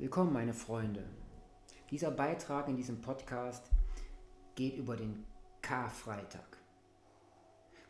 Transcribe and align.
Willkommen, 0.00 0.32
meine 0.32 0.54
Freunde. 0.54 1.04
Dieser 1.90 2.12
Beitrag 2.12 2.68
in 2.68 2.76
diesem 2.76 3.00
Podcast 3.00 3.68
geht 4.54 4.76
über 4.76 4.94
den 4.94 5.24
Karfreitag. 5.60 6.56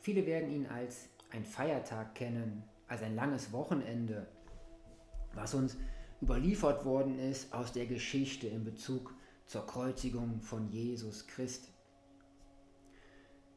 Viele 0.00 0.24
werden 0.24 0.50
ihn 0.50 0.66
als 0.68 1.10
ein 1.32 1.44
Feiertag 1.44 2.14
kennen, 2.14 2.64
als 2.86 3.02
ein 3.02 3.14
langes 3.14 3.52
Wochenende, 3.52 4.26
was 5.34 5.52
uns 5.52 5.76
überliefert 6.22 6.86
worden 6.86 7.18
ist 7.18 7.52
aus 7.52 7.72
der 7.72 7.84
Geschichte 7.84 8.46
in 8.46 8.64
Bezug 8.64 9.12
zur 9.44 9.66
Kreuzigung 9.66 10.40
von 10.40 10.70
Jesus 10.70 11.26
Christ. 11.26 11.70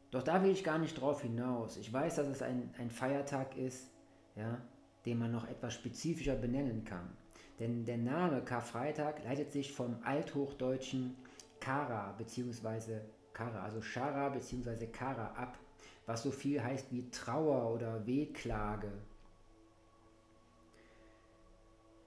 Doch 0.09 0.23
da 0.23 0.43
will 0.43 0.51
ich 0.51 0.65
gar 0.65 0.77
nicht 0.77 0.99
drauf 0.99 1.21
hinaus. 1.21 1.77
Ich 1.77 1.93
weiß, 1.93 2.17
dass 2.17 2.27
es 2.27 2.41
ein, 2.41 2.73
ein 2.77 2.89
Feiertag 2.89 3.55
ist, 3.55 3.91
ja, 4.35 4.61
den 5.05 5.19
man 5.19 5.31
noch 5.31 5.47
etwas 5.47 5.73
spezifischer 5.73 6.35
benennen 6.35 6.83
kann. 6.83 7.15
Denn 7.59 7.85
der 7.85 7.97
Name 7.97 8.41
Karfreitag 8.43 9.23
leitet 9.23 9.51
sich 9.51 9.71
vom 9.71 9.97
althochdeutschen 10.03 11.15
Kara 11.59 12.13
bzw. 12.17 12.99
Kara, 13.33 13.63
also 13.63 13.81
Shara 13.81 14.29
bzw. 14.29 14.87
Kara 14.87 15.27
ab, 15.35 15.57
was 16.05 16.23
so 16.23 16.31
viel 16.31 16.61
heißt 16.61 16.87
wie 16.91 17.09
Trauer 17.11 17.73
oder 17.73 18.05
Wehklage. 18.05 18.91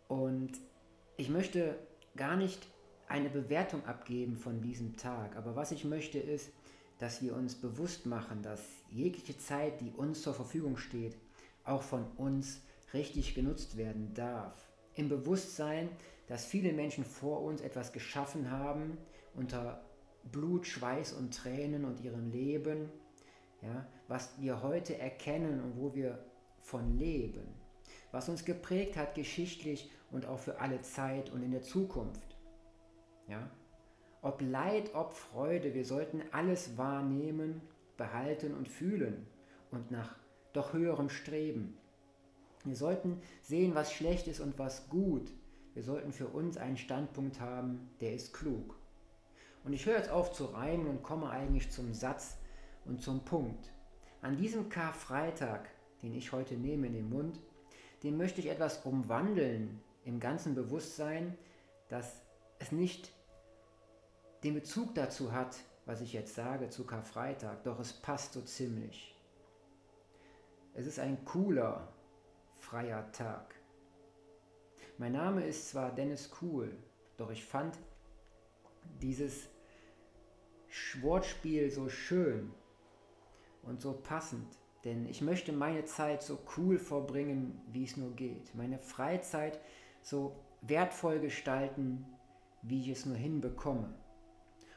Und 0.09 0.53
ich 1.17 1.29
möchte 1.29 1.79
gar 2.17 2.37
nicht 2.37 2.67
eine 3.09 3.31
Bewertung 3.31 3.85
abgeben 3.87 4.37
von 4.37 4.61
diesem 4.61 4.97
Tag, 4.97 5.37
aber 5.37 5.57
was 5.57 5.73
ich 5.73 5.85
möchte 5.85 6.19
ist, 6.19 6.51
dass 6.99 7.23
wir 7.23 7.35
uns 7.35 7.55
bewusst 7.55 8.07
machen, 8.07 8.43
dass 8.43 8.61
jegliche 8.91 9.37
Zeit, 9.37 9.81
die 9.81 9.91
uns 9.91 10.23
zur 10.23 10.35
Verfügung 10.35 10.77
steht, 10.77 11.17
auch 11.65 11.83
von 11.83 12.07
uns 12.17 12.61
richtig 12.93 13.35
genutzt 13.35 13.77
werden 13.77 14.15
darf. 14.15 14.55
Im 14.95 15.09
Bewusstsein, 15.09 15.89
dass 16.27 16.45
viele 16.45 16.73
Menschen 16.73 17.05
vor 17.05 17.43
uns 17.43 17.61
etwas 17.61 17.93
geschaffen 17.93 18.51
haben 18.51 18.99
unter 19.35 19.85
Blut, 20.31 20.67
Schweiß 20.67 21.13
und 21.13 21.35
Tränen 21.35 21.85
und 21.85 22.01
ihrem 22.01 22.31
Leben, 22.31 22.91
ja, 23.61 23.87
was 24.09 24.41
wir 24.41 24.63
heute 24.63 24.99
erkennen 24.99 25.63
und 25.63 25.77
wo 25.77 25.95
wir 25.95 26.25
von 26.61 26.99
leben, 26.99 27.47
was 28.13 28.29
uns 28.29 28.45
geprägt 28.45 28.97
hat 28.97 29.15
geschichtlich 29.15 29.91
und 30.11 30.27
auch 30.27 30.39
für 30.39 30.61
alle 30.61 30.81
Zeit 30.83 31.31
und 31.31 31.43
in 31.43 31.51
der 31.51 31.63
Zukunft. 31.63 32.37
Ja? 33.29 33.51
Ob 34.23 34.41
Leid, 34.41 34.95
ob 34.95 35.13
Freude, 35.13 35.75
wir 35.75 35.85
sollten 35.85 36.23
alles 36.33 36.79
wahrnehmen, 36.79 37.61
behalten 37.97 38.55
und 38.55 38.69
fühlen 38.69 39.27
und 39.71 39.91
nach 39.91 40.17
doch 40.53 40.73
höherem 40.73 41.11
streben. 41.11 41.77
Wir 42.65 42.77
sollten 42.77 43.21
sehen, 43.43 43.75
was 43.75 43.93
schlecht 43.93 44.27
ist 44.27 44.41
und 44.41 44.59
was 44.59 44.89
gut. 44.89 45.31
Wir 45.75 45.83
sollten 45.83 46.13
für 46.13 46.29
uns 46.29 46.57
einen 46.57 46.77
Standpunkt 46.77 47.41
haben, 47.41 47.91
der 48.01 48.15
ist 48.15 48.33
klug. 48.33 48.77
Und 49.65 49.73
ich 49.73 49.87
höre 49.87 49.97
jetzt 49.97 50.11
auf 50.11 50.33
zu 50.33 50.47
reimen 50.47 50.87
und 50.87 51.03
komme 51.03 51.31
eigentlich 51.31 51.71
zum 51.71 51.93
Satz 51.93 52.37
und 52.85 53.03
zum 53.03 53.25
Punkt. 53.25 53.73
An 54.23 54.37
diesem 54.37 54.69
Karfreitag, 54.69 55.69
den 56.03 56.15
ich 56.15 56.33
heute 56.33 56.55
nehme 56.55 56.87
in 56.87 56.95
den 56.95 57.09
Mund, 57.09 57.41
den 58.03 58.17
möchte 58.17 58.41
ich 58.41 58.49
etwas 58.49 58.85
umwandeln 58.85 59.81
im 60.05 60.21
ganzen 60.21 60.55
Bewusstsein, 60.55 61.37
dass 61.89 62.23
es 62.59 62.73
nicht 62.73 63.11
den 64.43 64.55
Bezug 64.55 64.95
dazu 64.95 65.33
hat, 65.33 65.57
was 65.87 66.01
ich 66.01 66.13
jetzt 66.13 66.35
sage, 66.35 66.69
zu 66.69 66.85
Karfreitag, 66.85 67.63
doch 67.65 67.81
es 67.81 67.93
passt 67.93 68.35
so 68.35 68.43
ziemlich. 68.43 69.15
Es 70.75 70.87
ist 70.87 70.99
ein 70.99 71.25
cooler, 71.25 71.94
freier 72.65 73.13
Tag. 73.13 73.55
Mein 74.97 75.13
Name 75.13 75.45
ist 75.45 75.69
zwar 75.69 75.95
Dennis 75.95 76.31
Cool, 76.41 76.75
doch 77.19 77.31
ich 77.31 77.45
fand 77.45 77.79
dieses 79.03 79.49
Wortspiel 81.03 81.71
so 81.71 81.91
schön 81.91 82.53
und 83.63 83.83
so 83.83 83.93
passend, 83.93 84.49
denn 84.85 85.07
ich 85.07 85.21
möchte 85.21 85.53
meine 85.53 85.85
Zeit 85.85 86.23
so 86.23 86.39
cool 86.57 86.79
verbringen, 86.79 87.61
wie 87.71 87.85
es 87.85 87.99
nur 87.99 88.13
geht. 88.13 88.55
Meine 88.55 88.79
Freizeit 88.79 89.61
so 90.01 90.35
wertvoll 90.63 91.21
gestalten, 91.21 92.07
wie 92.63 92.81
ich 92.81 92.89
es 92.89 93.05
nur 93.05 93.17
hinbekomme. 93.17 93.93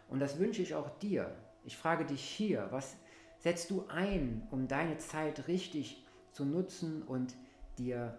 Und 0.09 0.19
das 0.19 0.39
wünsche 0.39 0.61
ich 0.61 0.75
auch 0.75 0.89
dir. 0.99 1.33
Ich 1.63 1.77
frage 1.77 2.05
dich 2.05 2.21
hier, 2.21 2.67
was 2.69 2.97
setzt 3.39 3.71
du 3.71 3.85
ein, 3.87 4.45
um 4.51 4.67
deine 4.67 4.97
Zeit 4.97 5.47
richtig 5.47 6.05
zu 6.33 6.43
nutzen 6.43 7.01
und 7.01 7.33
dir 7.77 8.17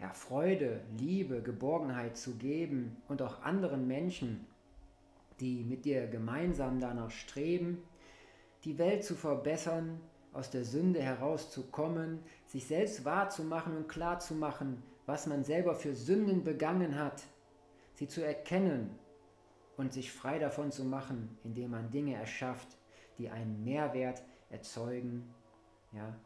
ja, 0.00 0.10
Freude, 0.10 0.80
Liebe, 0.98 1.42
Geborgenheit 1.42 2.16
zu 2.16 2.36
geben 2.36 2.96
und 3.08 3.22
auch 3.22 3.42
anderen 3.42 3.86
Menschen, 3.86 4.46
die 5.40 5.64
mit 5.64 5.84
dir 5.84 6.06
gemeinsam 6.06 6.80
danach 6.80 7.10
streben, 7.10 7.82
die 8.64 8.78
Welt 8.78 9.04
zu 9.04 9.14
verbessern, 9.14 10.00
aus 10.32 10.50
der 10.50 10.64
Sünde 10.64 11.00
herauszukommen, 11.00 12.18
sich 12.46 12.66
selbst 12.66 13.04
wahrzumachen 13.04 13.76
und 13.76 13.88
klarzumachen, 13.88 14.82
was 15.06 15.26
man 15.26 15.44
selber 15.44 15.74
für 15.74 15.94
Sünden 15.94 16.42
begangen 16.42 16.98
hat, 16.98 17.22
sie 17.94 18.08
zu 18.08 18.24
erkennen 18.24 18.98
und 19.76 19.92
sich 19.92 20.12
frei 20.12 20.38
davon 20.38 20.72
zu 20.72 20.84
machen, 20.84 21.38
indem 21.44 21.70
man 21.70 21.90
Dinge 21.90 22.14
erschafft, 22.14 22.76
die 23.18 23.30
einen 23.30 23.62
Mehrwert 23.62 24.24
erzeugen, 24.50 25.32
ja, 25.92 26.16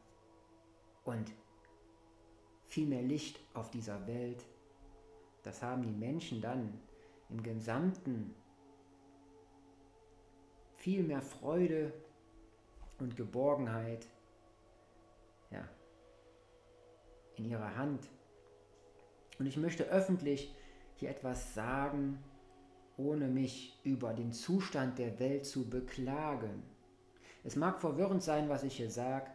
und 1.04 1.32
viel 2.68 2.86
mehr 2.86 3.02
Licht 3.02 3.40
auf 3.54 3.70
dieser 3.70 4.06
Welt. 4.06 4.44
Das 5.42 5.62
haben 5.62 5.82
die 5.82 5.90
Menschen 5.90 6.40
dann 6.40 6.78
im 7.30 7.42
Gesamten 7.42 8.34
viel 10.76 11.02
mehr 11.02 11.22
Freude 11.22 11.92
und 12.98 13.16
Geborgenheit 13.16 14.06
ja, 15.50 15.66
in 17.36 17.46
ihrer 17.46 17.76
Hand. 17.76 18.08
Und 19.38 19.46
ich 19.46 19.56
möchte 19.56 19.84
öffentlich 19.84 20.54
hier 20.96 21.10
etwas 21.10 21.54
sagen, 21.54 22.22
ohne 22.96 23.28
mich 23.28 23.80
über 23.84 24.12
den 24.12 24.32
Zustand 24.32 24.98
der 24.98 25.18
Welt 25.20 25.46
zu 25.46 25.70
beklagen. 25.70 26.62
Es 27.44 27.56
mag 27.56 27.80
verwirrend 27.80 28.22
sein, 28.22 28.48
was 28.48 28.64
ich 28.64 28.76
hier 28.76 28.90
sage, 28.90 29.30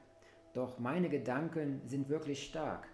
doch 0.54 0.78
meine 0.78 1.10
Gedanken 1.10 1.82
sind 1.88 2.10
wirklich 2.10 2.46
stark. 2.46 2.88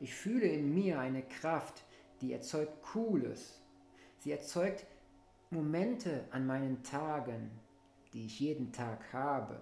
Ich 0.00 0.14
fühle 0.14 0.46
in 0.46 0.74
mir 0.74 0.98
eine 0.98 1.22
Kraft, 1.22 1.84
die 2.22 2.32
erzeugt 2.32 2.82
Cooles. 2.82 3.60
Sie 4.18 4.32
erzeugt 4.32 4.86
Momente 5.50 6.24
an 6.30 6.46
meinen 6.46 6.82
Tagen, 6.82 7.50
die 8.14 8.24
ich 8.24 8.40
jeden 8.40 8.72
Tag 8.72 9.12
habe. 9.12 9.60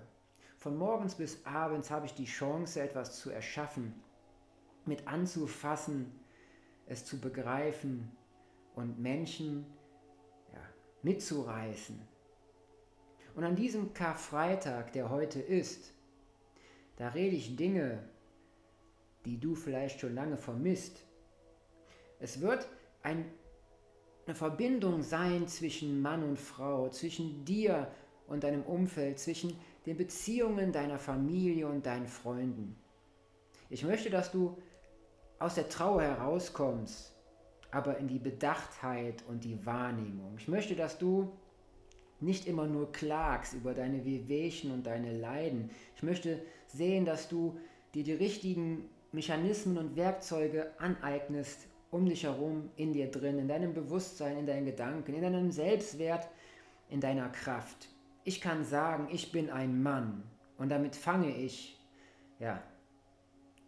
Von 0.57 0.77
morgens 0.77 1.17
bis 1.17 1.45
abends 1.45 1.91
habe 1.91 2.07
ich 2.07 2.15
die 2.15 2.25
Chance, 2.25 2.81
etwas 2.81 3.19
zu 3.19 3.31
erschaffen, 3.31 3.95
mit 4.87 5.09
anzufassen, 5.09 6.13
es 6.87 7.05
zu 7.05 7.21
begreifen 7.21 8.11
und 8.77 8.99
Menschen 8.99 9.67
ja, 10.53 10.61
mitzureißen. 11.03 12.01
Und 13.35 13.45
an 13.45 13.57
diesem 13.57 13.93
Karfreitag, 13.93 14.93
der 14.93 15.11
heute 15.11 15.41
ist, 15.41 15.93
da 16.97 17.09
rede 17.09 17.37
ich 17.37 17.57
Dinge, 17.57 18.09
die 19.29 19.39
du 19.39 19.55
vielleicht 19.55 20.01
schon 20.01 20.15
lange 20.15 20.39
vermisst. 20.39 21.05
Es 22.19 22.41
wird 22.41 22.67
ein, 23.03 23.27
eine 24.27 24.35
Verbindung 24.35 25.03
sein 25.03 25.47
zwischen 25.47 26.01
Mann 26.01 26.23
und 26.23 26.39
Frau, 26.39 26.89
zwischen 26.89 27.45
dir 27.45 27.91
und 28.27 28.43
deinem 28.43 28.63
Umfeld, 28.63 29.19
zwischen 29.19 29.53
den 29.85 29.99
Beziehungen 29.99 30.73
deiner 30.73 30.99
Familie 30.99 31.69
und 31.69 31.85
deinen 31.85 32.07
Freunden. 32.07 32.77
Ich 33.69 33.85
möchte, 33.85 34.09
dass 34.09 34.33
du 34.33 34.57
aus 35.39 35.57
der 35.57 35.69
Trauer 35.69 36.01
herauskommst, 36.01 37.15
aber 37.71 37.99
in 37.99 38.09
die 38.09 38.19
Bedachtheit 38.19 39.23
und 39.29 39.45
die 39.45 39.67
Wahrnehmung. 39.67 40.37
Ich 40.39 40.49
möchte, 40.49 40.75
dass 40.75 40.97
du 40.97 41.33
nicht 42.21 42.47
immer 42.47 42.67
nur 42.67 42.93
klagst 42.93 43.53
über 43.53 43.75
deine 43.75 44.07
Wehwehchen 44.07 44.71
und 44.71 44.87
deine 44.87 45.17
Leiden. 45.19 45.71
Ich 45.97 46.03
möchte 46.03 46.41
sehen, 46.67 47.05
dass 47.05 47.29
du 47.29 47.59
dir 47.95 48.05
die 48.05 48.15
richtigen 48.15 48.89
Mechanismen 49.13 49.79
und 49.79 49.97
Werkzeuge 49.97 50.73
aneignest, 50.79 51.67
um 51.91 52.07
dich 52.07 52.25
herum, 52.25 52.71
in 52.77 52.93
dir 52.93 53.11
drin, 53.11 53.39
in 53.39 53.49
deinem 53.49 53.73
Bewusstsein, 53.73 54.39
in 54.39 54.47
deinen 54.47 54.67
Gedanken, 54.67 55.15
in 55.15 55.23
deinem 55.23 55.51
Selbstwert, 55.51 56.29
in 56.91 57.01
deiner 57.01 57.29
Kraft. 57.31 57.89
Ich 58.25 58.41
kann 58.41 58.65
sagen, 58.65 59.09
ich 59.11 59.33
bin 59.33 59.49
ein 59.49 59.83
Mann 59.83 60.23
und 60.59 60.69
damit 60.69 60.97
fange 60.97 61.35
ich, 61.35 61.81
ja, 62.39 62.63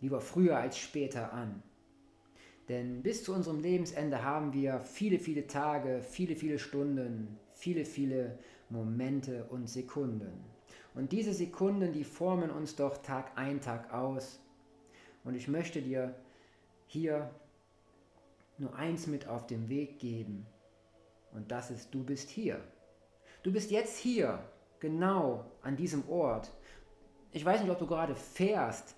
lieber 0.00 0.20
früher 0.20 0.58
als 0.58 0.78
später 0.78 1.32
an. 1.32 1.62
Denn 2.68 3.02
bis 3.02 3.24
zu 3.24 3.34
unserem 3.34 3.60
Lebensende 3.60 4.22
haben 4.22 4.52
wir 4.52 4.80
viele, 4.80 5.18
viele 5.18 5.46
Tage, 5.46 6.02
viele, 6.02 6.36
viele 6.36 6.58
Stunden, 6.58 7.38
viele, 7.52 7.84
viele 7.84 8.38
Momente 8.68 9.44
und 9.50 9.68
Sekunden. 9.68 10.44
Und 10.94 11.12
diese 11.12 11.32
Sekunden, 11.32 11.92
die 11.92 12.04
formen 12.04 12.50
uns 12.50 12.76
doch 12.76 12.98
Tag 12.98 13.32
ein, 13.36 13.60
Tag 13.60 13.92
aus. 13.92 14.40
Und 15.24 15.34
ich 15.34 15.48
möchte 15.48 15.82
dir 15.82 16.14
hier 16.86 17.30
nur 18.58 18.74
eins 18.74 19.06
mit 19.06 19.28
auf 19.28 19.46
den 19.46 19.68
Weg 19.68 19.98
geben. 19.98 20.46
Und 21.32 21.50
das 21.50 21.70
ist, 21.70 21.94
du 21.94 22.04
bist 22.04 22.28
hier. 22.28 22.60
Du 23.42 23.52
bist 23.52 23.70
jetzt 23.70 23.98
hier, 23.98 24.42
genau 24.80 25.44
an 25.62 25.76
diesem 25.76 26.08
Ort. 26.08 26.50
Ich 27.32 27.44
weiß 27.44 27.60
nicht, 27.60 27.70
ob 27.70 27.78
du 27.78 27.86
gerade 27.86 28.14
fährst. 28.14 28.96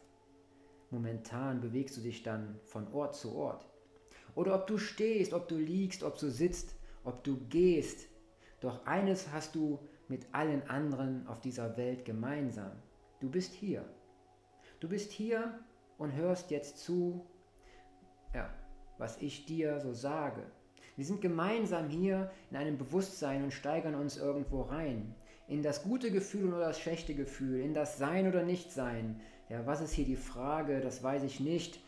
Momentan 0.90 1.60
bewegst 1.60 1.96
du 1.96 2.00
dich 2.00 2.22
dann 2.22 2.58
von 2.64 2.92
Ort 2.92 3.14
zu 3.14 3.34
Ort. 3.34 3.66
Oder 4.34 4.54
ob 4.54 4.66
du 4.66 4.78
stehst, 4.78 5.32
ob 5.32 5.48
du 5.48 5.56
liegst, 5.56 6.02
ob 6.02 6.18
du 6.18 6.30
sitzt, 6.30 6.74
ob 7.04 7.22
du 7.24 7.36
gehst. 7.48 8.08
Doch 8.60 8.86
eines 8.86 9.30
hast 9.32 9.54
du 9.54 9.78
mit 10.08 10.26
allen 10.32 10.62
anderen 10.68 11.26
auf 11.26 11.40
dieser 11.40 11.76
Welt 11.76 12.04
gemeinsam. 12.04 12.72
Du 13.20 13.30
bist 13.30 13.52
hier. 13.52 13.84
Du 14.80 14.88
bist 14.88 15.12
hier 15.12 15.58
und 16.02 16.16
hörst 16.16 16.50
jetzt 16.50 16.78
zu, 16.78 17.24
ja, 18.34 18.50
was 18.98 19.22
ich 19.22 19.46
dir 19.46 19.78
so 19.78 19.94
sage. 19.94 20.42
Wir 20.96 21.04
sind 21.04 21.20
gemeinsam 21.20 21.88
hier 21.88 22.30
in 22.50 22.56
einem 22.56 22.76
Bewusstsein 22.76 23.44
und 23.44 23.52
steigern 23.52 23.94
uns 23.94 24.16
irgendwo 24.16 24.62
rein. 24.62 25.14
In 25.46 25.62
das 25.62 25.84
gute 25.84 26.10
Gefühl 26.10 26.52
oder 26.52 26.66
das 26.66 26.80
schlechte 26.80 27.14
Gefühl, 27.14 27.60
in 27.60 27.72
das 27.72 27.98
Sein 27.98 28.26
oder 28.26 28.42
Nichtsein. 28.42 29.20
Ja, 29.48 29.64
was 29.64 29.80
ist 29.80 29.92
hier 29.92 30.04
die 30.04 30.16
Frage? 30.16 30.80
Das 30.80 31.02
weiß 31.02 31.22
ich 31.22 31.38
nicht. 31.38 31.80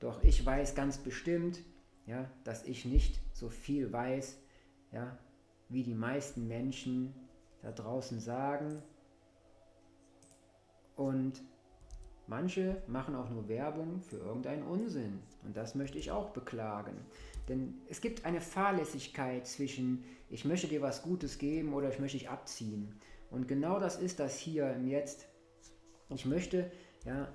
Doch 0.00 0.24
ich 0.24 0.44
weiß 0.44 0.74
ganz 0.74 0.96
bestimmt, 0.96 1.60
ja, 2.06 2.30
dass 2.44 2.64
ich 2.64 2.86
nicht 2.86 3.20
so 3.34 3.50
viel 3.50 3.92
weiß, 3.92 4.38
ja, 4.92 5.18
wie 5.68 5.82
die 5.82 5.94
meisten 5.94 6.48
Menschen 6.48 7.14
da 7.60 7.72
draußen 7.72 8.20
sagen. 8.20 8.82
Und 10.96 11.42
manche 12.30 12.80
machen 12.86 13.16
auch 13.16 13.28
nur 13.28 13.48
Werbung 13.48 14.00
für 14.00 14.16
irgendeinen 14.16 14.62
Unsinn. 14.62 15.20
Und 15.44 15.56
das 15.56 15.74
möchte 15.74 15.98
ich 15.98 16.12
auch 16.12 16.30
beklagen. 16.30 16.96
Denn 17.48 17.74
es 17.88 18.00
gibt 18.00 18.24
eine 18.24 18.40
Fahrlässigkeit 18.40 19.46
zwischen, 19.46 20.04
ich 20.30 20.44
möchte 20.44 20.68
dir 20.68 20.80
was 20.80 21.02
Gutes 21.02 21.38
geben 21.38 21.74
oder 21.74 21.90
ich 21.90 21.98
möchte 21.98 22.16
dich 22.16 22.30
abziehen. 22.30 22.94
Und 23.30 23.48
genau 23.48 23.80
das 23.80 24.00
ist 24.00 24.20
das 24.20 24.38
hier 24.38 24.72
im 24.72 24.86
Jetzt. 24.86 25.26
Ich 26.08 26.24
möchte 26.24 26.70
ja, 27.04 27.28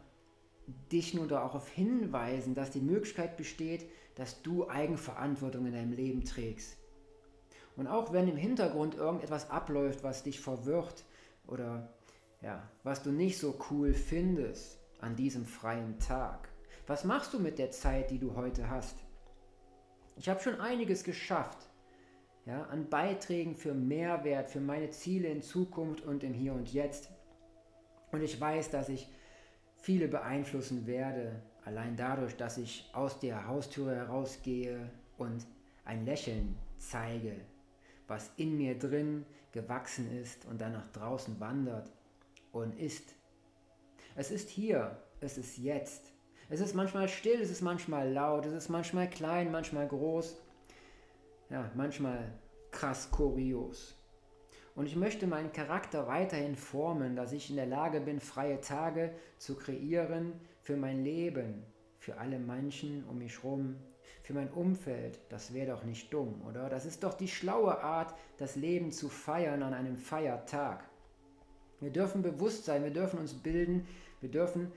dich 0.92 1.14
nur 1.14 1.28
darauf 1.28 1.68
hinweisen, 1.68 2.56
dass 2.56 2.72
die 2.72 2.82
Möglichkeit 2.82 3.36
besteht, 3.36 3.86
dass 4.16 4.42
du 4.44 4.70
Eigenverantwortung 4.70 5.66
in 5.66 5.74
deinem 5.74 5.92
Leben 5.92 6.24
trägst. 6.24 6.78
Und 7.76 7.88
auch 7.88 8.14
wenn 8.14 8.30
im 8.30 8.38
Hintergrund 8.38 8.96
irgendetwas 8.96 9.50
abläuft, 9.50 10.04
was 10.04 10.24
dich 10.24 10.40
verwirrt 10.40 11.04
oder 11.48 11.94
ja, 12.42 12.70
was 12.84 13.04
du 13.04 13.12
nicht 13.12 13.38
so 13.38 13.60
cool 13.70 13.94
findest 13.94 14.80
an 15.06 15.16
diesem 15.16 15.46
freien 15.46 16.00
Tag, 16.00 16.50
was 16.88 17.04
machst 17.04 17.34
du 17.34 17.40
mit 17.40 17.60
der 17.60 17.70
Zeit, 17.70 18.10
die 18.10 18.18
du 18.18 18.36
heute 18.36 18.70
hast? 18.70 18.98
Ich 20.16 20.28
habe 20.28 20.40
schon 20.40 20.60
einiges 20.60 21.04
geschafft 21.04 21.70
ja, 22.46 22.64
an 22.66 22.90
Beiträgen 22.90 23.56
für 23.56 23.74
Mehrwert, 23.74 24.50
für 24.50 24.60
meine 24.60 24.90
Ziele 24.90 25.28
in 25.30 25.44
Zukunft 25.44 26.04
und 26.06 26.24
im 26.24 26.34
Hier 26.34 26.54
und 26.54 26.74
Jetzt. 26.74 27.10
Und 28.12 28.22
ich 28.22 28.40
weiß, 28.40 28.72
dass 28.72 28.90
ich 28.90 29.08
viele 29.78 30.08
beeinflussen 30.08 30.88
werde, 30.88 31.42
allein 31.66 31.96
dadurch, 31.96 32.36
dass 32.36 32.58
ich 32.58 32.90
aus 32.94 33.20
der 33.20 33.48
Haustüre 33.48 33.96
herausgehe 33.96 34.90
und 35.18 35.46
ein 35.86 36.06
Lächeln 36.06 36.58
zeige, 36.78 37.36
was 38.08 38.32
in 38.38 38.58
mir 38.58 38.78
drin 38.78 39.26
gewachsen 39.52 40.12
ist 40.20 40.46
und 40.46 40.62
dann 40.62 40.74
nach 40.74 40.92
draußen 40.92 41.40
wandert 41.40 41.92
und 42.52 42.80
ist. 42.80 43.16
Es 44.18 44.32
ist 44.32 44.50
hier, 44.50 44.98
es 45.20 45.38
ist 45.38 45.58
jetzt. 45.58 46.14
Es 46.48 46.62
ist 46.62 46.74
manchmal 46.74 47.10
still, 47.10 47.42
es 47.42 47.52
ist 47.52 47.62
manchmal 47.62 48.10
laut, 48.10 48.46
es 48.46 48.54
ist 48.54 48.70
manchmal 48.70 49.10
klein, 49.10 49.52
manchmal 49.52 49.90
groß, 49.90 50.38
ja, 51.50 51.70
manchmal 51.76 52.32
krass 52.72 53.12
kurios. 53.12 53.98
Und 54.74 54.86
ich 54.86 54.96
möchte 54.96 55.28
meinen 55.28 55.52
Charakter 55.52 56.08
weiterhin 56.08 56.56
formen, 56.56 57.18
dass 57.18 57.34
ich 57.34 57.50
in 57.50 57.58
der 57.58 57.66
Lage 57.66 58.00
bin, 58.00 58.22
freie 58.22 58.62
Tage 58.62 59.14
zu 59.38 59.56
kreieren 59.56 60.34
für 60.62 60.78
mein 60.78 61.04
Leben, 61.04 61.66
für 62.00 62.18
alle 62.18 62.40
Menschen 62.40 63.04
um 63.10 63.18
mich 63.18 63.44
herum, 63.44 63.76
für 64.24 64.34
mein 64.34 64.50
Umfeld. 64.52 65.20
Das 65.28 65.54
wäre 65.54 65.72
doch 65.72 65.84
nicht 65.84 66.14
dumm, 66.14 66.42
oder? 66.48 66.70
Das 66.70 66.86
ist 66.86 67.04
doch 67.04 67.16
die 67.16 67.28
schlaue 67.28 67.82
Art, 67.84 68.14
das 68.38 68.56
Leben 68.56 68.94
zu 68.94 69.10
feiern 69.10 69.62
an 69.62 69.74
einem 69.74 69.98
Feiertag. 69.98 70.86
Wir 71.80 71.92
dürfen 71.92 72.22
bewusst 72.22 72.66
sein, 72.66 72.84
wir 72.84 72.92
dürfen 72.92 73.20
uns 73.20 73.34
bilden, 73.34 73.88
wir 74.22 74.30
dürfen 74.30 74.72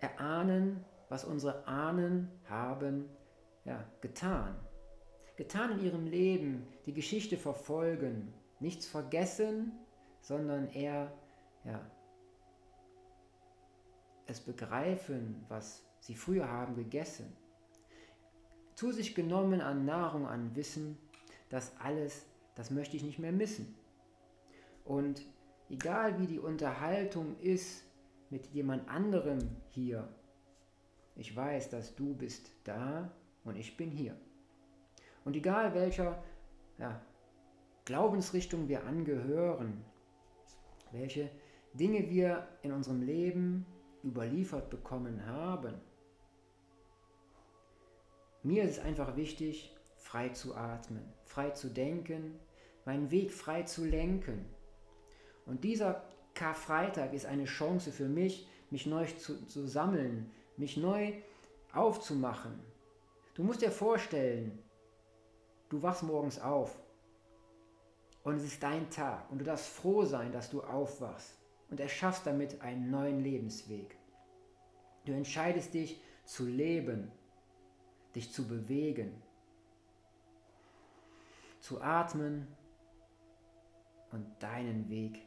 erahnen, 0.00 0.84
was 1.08 1.24
unsere 1.24 1.66
Ahnen 1.66 2.30
haben 2.48 3.08
ja, 3.64 3.84
getan. 4.00 4.56
Getan 5.36 5.78
in 5.78 5.84
ihrem 5.84 6.06
Leben, 6.06 6.66
die 6.86 6.92
Geschichte 6.92 7.36
verfolgen, 7.36 8.32
nichts 8.60 8.86
vergessen, 8.86 9.72
sondern 10.20 10.68
eher 10.68 11.12
ja, 11.64 11.80
es 14.26 14.40
begreifen, 14.40 15.44
was 15.48 15.84
sie 16.00 16.14
früher 16.14 16.48
haben 16.48 16.74
gegessen. 16.74 17.36
Zu 18.74 18.90
sich 18.92 19.14
genommen 19.14 19.60
an 19.60 19.84
Nahrung, 19.84 20.26
an 20.26 20.56
Wissen, 20.56 20.98
das 21.48 21.72
alles, 21.78 22.26
das 22.54 22.70
möchte 22.70 22.96
ich 22.96 23.02
nicht 23.02 23.18
mehr 23.18 23.32
missen. 23.32 23.74
Und 24.84 25.26
egal 25.72 26.18
wie 26.18 26.26
die 26.26 26.38
Unterhaltung 26.38 27.38
ist 27.40 27.82
mit 28.28 28.46
jemand 28.48 28.88
anderem 28.88 29.38
hier, 29.70 30.06
ich 31.16 31.34
weiß, 31.34 31.70
dass 31.70 31.96
du 31.96 32.14
bist 32.14 32.50
da 32.64 33.10
und 33.44 33.56
ich 33.56 33.76
bin 33.76 33.90
hier. 33.90 34.14
Und 35.24 35.34
egal 35.34 35.74
welcher 35.74 36.22
ja, 36.78 37.00
Glaubensrichtung 37.84 38.68
wir 38.68 38.84
angehören, 38.84 39.84
welche 40.92 41.30
Dinge 41.74 42.08
wir 42.10 42.46
in 42.62 42.72
unserem 42.72 43.02
Leben 43.02 43.66
überliefert 44.04 44.68
bekommen 44.68 45.26
haben, 45.26 45.74
mir 48.42 48.64
ist 48.64 48.78
es 48.78 48.84
einfach 48.84 49.16
wichtig, 49.16 49.74
frei 49.96 50.30
zu 50.30 50.54
atmen, 50.54 51.04
frei 51.24 51.50
zu 51.50 51.68
denken, 51.68 52.38
meinen 52.84 53.10
Weg 53.10 53.30
frei 53.30 53.62
zu 53.62 53.84
lenken. 53.84 54.44
Und 55.46 55.64
dieser 55.64 56.02
Karfreitag 56.34 57.12
ist 57.12 57.26
eine 57.26 57.44
Chance 57.44 57.92
für 57.92 58.08
mich, 58.08 58.46
mich 58.70 58.86
neu 58.86 59.06
zu, 59.06 59.44
zu 59.46 59.66
sammeln, 59.66 60.30
mich 60.56 60.76
neu 60.76 61.12
aufzumachen. 61.72 62.58
Du 63.34 63.42
musst 63.42 63.62
dir 63.62 63.70
vorstellen, 63.70 64.58
du 65.68 65.82
wachst 65.82 66.02
morgens 66.02 66.40
auf 66.40 66.78
und 68.24 68.36
es 68.36 68.44
ist 68.44 68.62
dein 68.62 68.88
Tag 68.90 69.30
und 69.30 69.38
du 69.38 69.44
darfst 69.44 69.66
froh 69.66 70.04
sein, 70.04 70.32
dass 70.32 70.50
du 70.50 70.62
aufwachst 70.62 71.38
und 71.70 71.80
erschaffst 71.80 72.26
damit 72.26 72.60
einen 72.60 72.90
neuen 72.90 73.20
Lebensweg. 73.20 73.96
Du 75.04 75.12
entscheidest 75.12 75.74
dich 75.74 76.00
zu 76.24 76.46
leben, 76.46 77.10
dich 78.14 78.32
zu 78.32 78.46
bewegen, 78.46 79.20
zu 81.60 81.80
atmen 81.80 82.46
und 84.10 84.26
deinen 84.40 84.88
Weg 84.88 85.26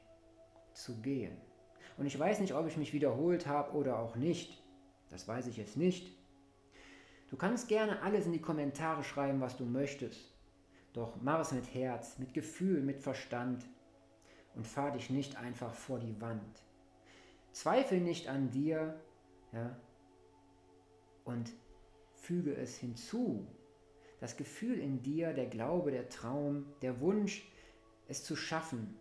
zu 0.75 1.01
gehen. 1.01 1.37
Und 1.97 2.05
ich 2.05 2.17
weiß 2.19 2.39
nicht, 2.39 2.53
ob 2.53 2.67
ich 2.67 2.77
mich 2.77 2.93
wiederholt 2.93 3.47
habe 3.47 3.73
oder 3.73 3.99
auch 3.99 4.15
nicht. 4.15 4.61
Das 5.09 5.27
weiß 5.27 5.47
ich 5.47 5.57
jetzt 5.57 5.77
nicht. 5.77 6.15
Du 7.29 7.37
kannst 7.37 7.67
gerne 7.67 8.01
alles 8.01 8.25
in 8.25 8.33
die 8.33 8.41
Kommentare 8.41 9.03
schreiben, 9.03 9.41
was 9.41 9.57
du 9.57 9.65
möchtest. 9.65 10.35
Doch 10.93 11.17
mach 11.21 11.39
es 11.39 11.51
mit 11.51 11.73
Herz, 11.73 12.19
mit 12.19 12.33
Gefühl, 12.33 12.81
mit 12.81 12.99
Verstand 12.99 13.65
und 14.55 14.67
fahr 14.67 14.91
dich 14.91 15.09
nicht 15.09 15.37
einfach 15.37 15.73
vor 15.73 15.99
die 15.99 16.19
Wand. 16.21 16.63
Zweifel 17.51 17.99
nicht 17.99 18.27
an 18.27 18.51
dir 18.51 18.99
ja, 19.51 19.77
und 21.23 21.51
füge 22.13 22.55
es 22.55 22.77
hinzu. 22.77 23.47
Das 24.19 24.37
Gefühl 24.37 24.79
in 24.79 25.01
dir, 25.01 25.33
der 25.33 25.47
Glaube, 25.47 25.91
der 25.91 26.09
Traum, 26.09 26.65
der 26.81 26.99
Wunsch, 27.01 27.49
es 28.07 28.23
zu 28.23 28.35
schaffen, 28.35 28.97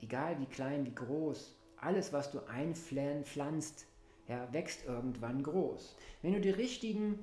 egal 0.00 0.38
wie 0.40 0.46
klein, 0.46 0.84
wie 0.86 0.94
groß, 0.94 1.56
alles, 1.78 2.12
was 2.12 2.30
du 2.30 2.40
einpflanzt, 2.48 3.86
ja, 4.28 4.52
wächst 4.52 4.86
irgendwann 4.86 5.42
groß. 5.42 5.96
Wenn 6.22 6.32
du 6.32 6.40
die 6.40 6.50
richtigen 6.50 7.20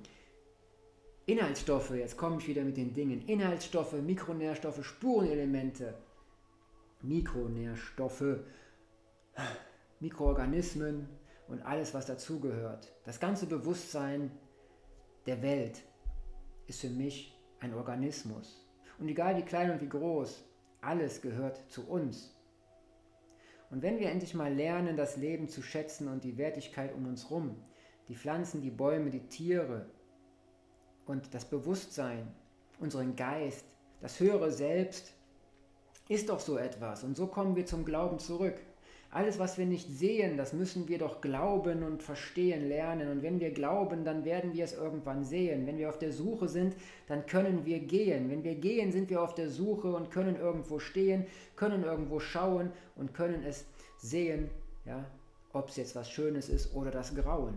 Inhaltsstoffe, 1.25 1.91
jetzt 1.91 2.17
komme 2.17 2.37
ich 2.37 2.47
wieder 2.47 2.63
mit 2.63 2.77
den 2.77 2.93
Dingen, 2.93 3.25
Inhaltsstoffe, 3.27 3.93
Mikronährstoffe, 3.93 4.85
Spurenelemente, 4.85 5.95
Mikronährstoffe, 7.01 8.39
Mikroorganismen 9.99 11.07
und 11.47 11.61
alles, 11.61 11.93
was 11.93 12.05
dazugehört. 12.05 12.93
Das 13.05 13.19
ganze 13.19 13.45
Bewusstsein 13.45 14.31
der 15.25 15.41
Welt 15.41 15.81
ist 16.67 16.81
für 16.81 16.89
mich 16.89 17.37
ein 17.59 17.73
Organismus. 17.73 18.67
Und 18.99 19.07
egal 19.07 19.37
wie 19.37 19.43
klein 19.43 19.71
und 19.71 19.81
wie 19.81 19.89
groß, 19.89 20.43
alles 20.81 21.21
gehört 21.21 21.57
zu 21.71 21.87
uns. 21.87 22.35
Und 23.73 23.81
wenn 23.81 23.97
wir 23.97 24.11
endlich 24.11 24.35
mal 24.35 24.53
lernen, 24.53 24.97
das 24.97 25.17
Leben 25.17 25.49
zu 25.49 25.63
schätzen 25.63 26.07
und 26.07 26.23
die 26.23 26.37
Wertigkeit 26.37 26.93
um 26.93 27.07
uns 27.07 27.31
herum, 27.31 27.55
die 28.07 28.13
Pflanzen, 28.13 28.61
die 28.61 28.69
Bäume, 28.69 29.09
die 29.09 29.27
Tiere, 29.27 29.87
und 31.07 31.33
das 31.33 31.45
Bewusstsein, 31.45 32.31
unseren 32.79 33.15
Geist, 33.15 33.65
das 33.99 34.19
höhere 34.19 34.51
Selbst 34.51 35.15
ist 36.07 36.29
doch 36.29 36.39
so 36.39 36.57
etwas. 36.57 37.03
Und 37.03 37.17
so 37.17 37.25
kommen 37.25 37.55
wir 37.55 37.65
zum 37.65 37.83
Glauben 37.83 38.19
zurück. 38.19 38.61
Alles, 39.13 39.37
was 39.37 39.59
wir 39.59 39.67
nicht 39.67 39.91
sehen, 39.91 40.37
das 40.37 40.53
müssen 40.53 40.87
wir 40.87 40.97
doch 40.97 41.21
glauben 41.21 41.83
und 41.83 42.01
verstehen 42.01 42.67
lernen. 42.67 43.11
Und 43.11 43.21
wenn 43.21 43.39
wir 43.39 43.51
glauben, 43.51 44.03
dann 44.03 44.25
werden 44.25 44.53
wir 44.53 44.63
es 44.63 44.73
irgendwann 44.73 45.23
sehen. 45.23 45.67
Wenn 45.67 45.77
wir 45.77 45.89
auf 45.89 45.99
der 45.99 46.11
Suche 46.11 46.47
sind, 46.47 46.75
dann 47.07 47.27
können 47.27 47.63
wir 47.63 47.79
gehen. 47.79 48.31
Wenn 48.31 48.43
wir 48.43 48.55
gehen, 48.55 48.91
sind 48.91 49.11
wir 49.11 49.21
auf 49.21 49.35
der 49.35 49.51
Suche 49.51 49.95
und 49.95 50.09
können 50.09 50.35
irgendwo 50.35 50.79
stehen, 50.79 51.27
können 51.55 51.83
irgendwo 51.83 52.19
schauen 52.19 52.71
und 52.95 53.13
können 53.13 53.43
es 53.43 53.65
sehen, 53.99 54.49
ja, 54.83 55.05
ob 55.51 55.69
es 55.69 55.75
jetzt 55.75 55.95
was 55.95 56.09
Schönes 56.09 56.49
ist 56.49 56.73
oder 56.73 56.89
das 56.89 57.13
Grauen. 57.13 57.53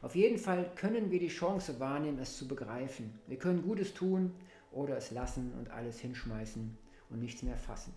Auf 0.00 0.14
jeden 0.14 0.38
Fall 0.38 0.70
können 0.74 1.10
wir 1.10 1.20
die 1.20 1.28
Chance 1.28 1.78
wahrnehmen, 1.80 2.18
es 2.18 2.38
zu 2.38 2.48
begreifen. 2.48 3.12
Wir 3.26 3.38
können 3.38 3.60
Gutes 3.60 3.92
tun 3.92 4.32
oder 4.72 4.96
es 4.96 5.10
lassen 5.10 5.52
und 5.58 5.70
alles 5.70 5.98
hinschmeißen 5.98 6.78
und 7.10 7.20
nichts 7.20 7.42
mehr 7.42 7.58
fassen. 7.58 7.92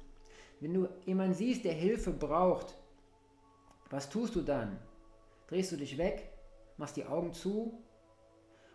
Wenn 0.59 0.73
du 0.73 0.89
jemanden 1.05 1.35
siehst, 1.35 1.63
der 1.63 1.73
Hilfe 1.73 2.11
braucht, 2.11 2.75
was 3.91 4.09
tust 4.09 4.35
du 4.35 4.41
dann? 4.41 4.79
Drehst 5.47 5.71
du 5.71 5.77
dich 5.77 5.97
weg? 5.97 6.31
Machst 6.77 6.97
die 6.97 7.05
Augen 7.05 7.33
zu? 7.33 7.83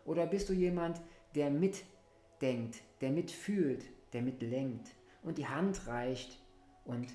Oder 0.04 0.26
bist 0.26 0.48
du 0.48 0.52
jemand, 0.52 1.00
der 1.34 1.50
mitdenkt, 1.50 2.82
der 3.00 3.10
mitfühlt, 3.10 3.84
der 4.12 4.22
mitlenkt 4.22 4.94
und 5.22 5.38
die 5.38 5.48
Hand 5.48 5.86
reicht 5.86 6.40
und 6.84 7.08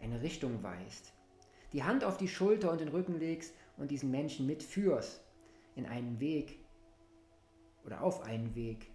eine 0.00 0.20
Richtung 0.20 0.62
weist? 0.62 1.14
Die 1.72 1.84
Hand 1.84 2.04
auf 2.04 2.16
die 2.16 2.28
Schulter 2.28 2.72
und 2.72 2.80
den 2.80 2.88
Rücken 2.88 3.18
legst 3.18 3.54
und 3.76 3.90
diesen 3.90 4.10
Menschen 4.10 4.46
mitführst 4.46 5.22
in 5.76 5.86
einen 5.86 6.18
Weg 6.20 6.58
oder 7.84 8.02
auf 8.02 8.22
einen 8.22 8.54
Weg 8.54 8.90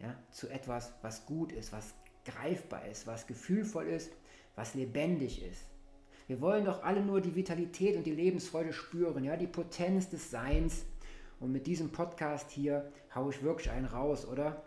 ja, 0.00 0.16
zu 0.30 0.48
etwas, 0.48 0.94
was 1.02 1.26
gut 1.26 1.52
ist, 1.52 1.72
was 1.72 1.94
greifbar 2.24 2.86
ist, 2.86 3.06
was 3.06 3.26
gefühlvoll 3.26 3.86
ist, 3.86 4.12
was 4.56 4.74
lebendig 4.74 5.42
ist. 5.42 5.69
Wir 6.30 6.40
wollen 6.40 6.64
doch 6.64 6.84
alle 6.84 7.02
nur 7.02 7.20
die 7.20 7.34
Vitalität 7.34 7.96
und 7.96 8.06
die 8.06 8.14
Lebensfreude 8.14 8.72
spüren, 8.72 9.24
ja, 9.24 9.36
die 9.36 9.48
Potenz 9.48 10.10
des 10.10 10.30
Seins. 10.30 10.86
Und 11.40 11.50
mit 11.50 11.66
diesem 11.66 11.90
Podcast 11.90 12.52
hier 12.52 12.92
haue 13.12 13.32
ich 13.32 13.42
wirklich 13.42 13.68
einen 13.68 13.86
raus, 13.86 14.28
oder? 14.28 14.62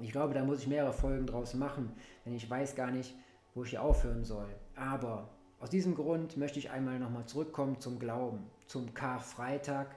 Ich 0.00 0.12
glaube, 0.12 0.34
da 0.34 0.44
muss 0.44 0.58
ich 0.58 0.66
mehrere 0.66 0.92
Folgen 0.92 1.26
draus 1.26 1.54
machen, 1.54 1.94
denn 2.26 2.34
ich 2.34 2.50
weiß 2.50 2.74
gar 2.74 2.90
nicht, 2.90 3.14
wo 3.54 3.64
ich 3.64 3.70
hier 3.70 3.80
aufhören 3.80 4.22
soll. 4.26 4.54
Aber 4.74 5.30
aus 5.60 5.70
diesem 5.70 5.94
Grund 5.94 6.36
möchte 6.36 6.58
ich 6.58 6.70
einmal 6.70 6.98
nochmal 6.98 7.24
zurückkommen 7.24 7.80
zum 7.80 7.98
Glauben, 7.98 8.44
zum 8.66 8.92
Karfreitag, 8.92 9.96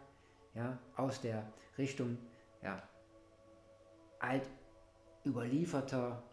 ja, 0.56 0.80
aus 0.96 1.20
der 1.20 1.44
Richtung 1.78 2.18
ja, 2.64 2.82
alt 4.20 4.50
überlieferter 5.26 6.24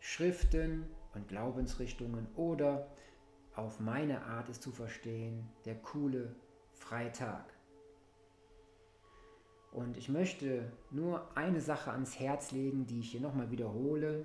Schriften 0.00 0.84
und 1.14 1.28
Glaubensrichtungen 1.28 2.26
oder 2.34 2.88
auf 3.58 3.80
meine 3.80 4.22
Art 4.22 4.48
es 4.48 4.60
zu 4.60 4.70
verstehen, 4.70 5.48
der 5.64 5.74
coole 5.74 6.34
Freitag. 6.72 7.44
Und 9.72 9.96
ich 9.96 10.08
möchte 10.08 10.72
nur 10.90 11.36
eine 11.36 11.60
Sache 11.60 11.90
ans 11.92 12.18
Herz 12.18 12.52
legen, 12.52 12.86
die 12.86 13.00
ich 13.00 13.10
hier 13.10 13.20
nochmal 13.20 13.50
wiederhole. 13.50 14.24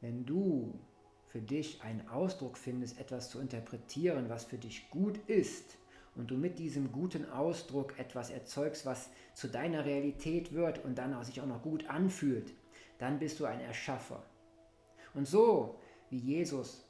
Wenn 0.00 0.24
du 0.24 0.78
für 1.26 1.40
dich 1.40 1.82
einen 1.82 2.08
Ausdruck 2.08 2.56
findest, 2.56 2.98
etwas 2.98 3.28
zu 3.28 3.40
interpretieren, 3.40 4.28
was 4.28 4.44
für 4.44 4.58
dich 4.58 4.88
gut 4.90 5.18
ist, 5.26 5.78
und 6.16 6.30
du 6.30 6.36
mit 6.36 6.60
diesem 6.60 6.92
guten 6.92 7.28
Ausdruck 7.28 7.98
etwas 7.98 8.30
erzeugst, 8.30 8.86
was 8.86 9.10
zu 9.34 9.48
deiner 9.48 9.84
Realität 9.84 10.52
wird 10.52 10.84
und 10.84 10.96
dann 10.96 11.12
auch 11.12 11.24
sich 11.24 11.40
auch 11.40 11.46
noch 11.46 11.62
gut 11.62 11.90
anfühlt, 11.90 12.52
dann 12.98 13.18
bist 13.18 13.40
du 13.40 13.46
ein 13.46 13.60
Erschaffer. 13.60 14.22
Und 15.12 15.26
so 15.26 15.80
wie 16.14 16.18
Jesus 16.18 16.88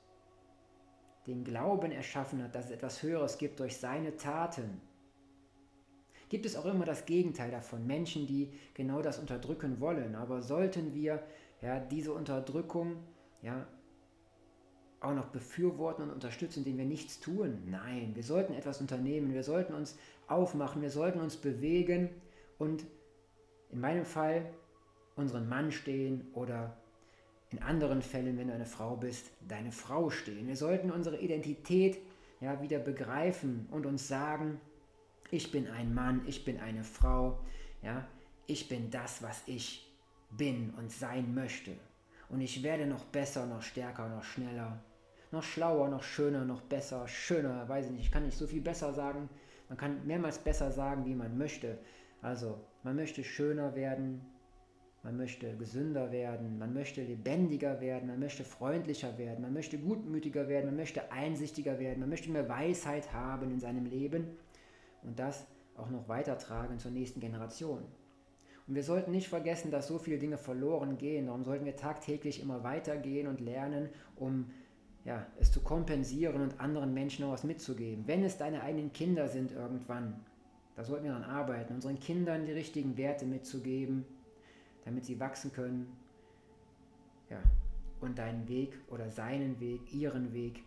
den 1.26 1.44
Glauben 1.44 1.90
erschaffen 1.92 2.42
hat, 2.42 2.54
dass 2.54 2.66
es 2.66 2.72
etwas 2.72 3.02
Höheres 3.02 3.38
gibt 3.38 3.58
durch 3.58 3.78
seine 3.78 4.18
Taten, 4.18 4.82
gibt 6.28 6.44
es 6.44 6.56
auch 6.56 6.66
immer 6.66 6.84
das 6.84 7.06
Gegenteil 7.06 7.50
davon. 7.50 7.86
Menschen, 7.86 8.26
die 8.26 8.52
genau 8.74 9.00
das 9.00 9.18
unterdrücken 9.18 9.80
wollen. 9.80 10.14
Aber 10.14 10.42
sollten 10.42 10.94
wir 10.94 11.22
ja, 11.62 11.80
diese 11.80 12.12
Unterdrückung 12.12 12.96
ja, 13.40 13.66
auch 15.00 15.14
noch 15.14 15.28
befürworten 15.28 16.02
und 16.02 16.10
unterstützen, 16.10 16.58
indem 16.58 16.76
wir 16.76 16.84
nichts 16.84 17.18
tun? 17.18 17.62
Nein, 17.64 18.12
wir 18.14 18.24
sollten 18.24 18.52
etwas 18.52 18.82
unternehmen, 18.82 19.32
wir 19.32 19.42
sollten 19.42 19.72
uns 19.72 19.96
aufmachen, 20.26 20.82
wir 20.82 20.90
sollten 20.90 21.20
uns 21.20 21.36
bewegen 21.36 22.10
und 22.58 22.84
in 23.70 23.80
meinem 23.80 24.04
Fall 24.04 24.52
unseren 25.16 25.48
Mann 25.48 25.72
stehen 25.72 26.26
oder 26.34 26.76
in 27.54 27.62
anderen 27.62 28.02
Fällen, 28.02 28.36
wenn 28.36 28.48
du 28.48 28.54
eine 28.54 28.66
Frau 28.66 28.96
bist, 28.96 29.30
deine 29.46 29.70
Frau 29.70 30.10
stehen. 30.10 30.48
Wir 30.48 30.56
sollten 30.56 30.90
unsere 30.90 31.20
Identität 31.20 31.98
ja, 32.40 32.60
wieder 32.60 32.80
begreifen 32.80 33.68
und 33.70 33.86
uns 33.86 34.08
sagen, 34.08 34.60
ich 35.30 35.52
bin 35.52 35.68
ein 35.68 35.94
Mann, 35.94 36.22
ich 36.26 36.44
bin 36.44 36.58
eine 36.58 36.82
Frau, 36.82 37.38
ja, 37.80 38.08
ich 38.46 38.68
bin 38.68 38.90
das, 38.90 39.22
was 39.22 39.42
ich 39.46 39.88
bin 40.30 40.74
und 40.76 40.90
sein 40.90 41.32
möchte. 41.32 41.76
Und 42.28 42.40
ich 42.40 42.64
werde 42.64 42.86
noch 42.86 43.04
besser, 43.04 43.46
noch 43.46 43.62
stärker, 43.62 44.08
noch 44.08 44.24
schneller, 44.24 44.82
noch 45.30 45.44
schlauer, 45.44 45.88
noch 45.88 46.02
schöner, 46.02 46.44
noch 46.44 46.62
besser, 46.62 47.06
schöner, 47.06 47.68
weiß 47.68 47.86
ich 47.86 47.92
nicht, 47.92 48.06
ich 48.06 48.10
kann 48.10 48.24
nicht 48.24 48.36
so 48.36 48.48
viel 48.48 48.62
besser 48.62 48.92
sagen. 48.92 49.28
Man 49.68 49.78
kann 49.78 50.04
mehrmals 50.04 50.38
besser 50.38 50.72
sagen, 50.72 51.06
wie 51.06 51.14
man 51.14 51.38
möchte. 51.38 51.78
Also, 52.20 52.58
man 52.82 52.96
möchte 52.96 53.22
schöner 53.22 53.76
werden, 53.76 54.26
man 55.04 55.18
möchte 55.18 55.54
gesünder 55.58 56.10
werden, 56.10 56.58
man 56.58 56.72
möchte 56.72 57.02
lebendiger 57.02 57.80
werden, 57.82 58.08
man 58.08 58.18
möchte 58.18 58.42
freundlicher 58.42 59.18
werden, 59.18 59.42
man 59.42 59.52
möchte 59.52 59.78
gutmütiger 59.78 60.48
werden, 60.48 60.66
man 60.66 60.76
möchte 60.76 61.12
einsichtiger 61.12 61.78
werden, 61.78 62.00
man 62.00 62.08
möchte 62.08 62.30
mehr 62.30 62.48
Weisheit 62.48 63.12
haben 63.12 63.52
in 63.52 63.60
seinem 63.60 63.84
Leben 63.84 64.26
und 65.02 65.18
das 65.18 65.46
auch 65.76 65.90
noch 65.90 66.08
weitertragen 66.08 66.78
zur 66.78 66.90
nächsten 66.90 67.20
Generation. 67.20 67.82
Und 68.66 68.74
wir 68.74 68.82
sollten 68.82 69.10
nicht 69.10 69.28
vergessen, 69.28 69.70
dass 69.70 69.88
so 69.88 69.98
viele 69.98 70.18
Dinge 70.18 70.38
verloren 70.38 70.96
gehen. 70.96 71.26
Darum 71.26 71.44
sollten 71.44 71.66
wir 71.66 71.76
tagtäglich 71.76 72.40
immer 72.40 72.64
weitergehen 72.64 73.26
und 73.26 73.40
lernen, 73.40 73.90
um 74.16 74.50
ja, 75.04 75.26
es 75.38 75.52
zu 75.52 75.60
kompensieren 75.60 76.40
und 76.40 76.58
anderen 76.60 76.94
Menschen 76.94 77.26
noch 77.26 77.32
was 77.32 77.44
mitzugeben. 77.44 78.04
Wenn 78.06 78.24
es 78.24 78.38
deine 78.38 78.62
eigenen 78.62 78.90
Kinder 78.94 79.28
sind 79.28 79.52
irgendwann, 79.52 80.24
da 80.76 80.82
sollten 80.82 81.04
wir 81.04 81.12
daran 81.12 81.28
arbeiten, 81.28 81.74
unseren 81.74 82.00
Kindern 82.00 82.46
die 82.46 82.52
richtigen 82.52 82.96
Werte 82.96 83.26
mitzugeben, 83.26 84.06
damit 84.84 85.04
sie 85.04 85.18
wachsen 85.20 85.52
können. 85.52 85.96
Ja, 87.30 87.42
und 88.00 88.18
deinen 88.18 88.48
Weg 88.48 88.78
oder 88.88 89.10
seinen 89.10 89.58
Weg, 89.60 89.92
ihren 89.92 90.32
Weg 90.32 90.62